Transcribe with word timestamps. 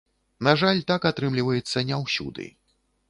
На 0.47 0.53
жаль, 0.61 0.79
так 0.91 1.05
атрымліваецца 1.11 1.85
не 1.91 2.01
ўсюды. 2.05 2.49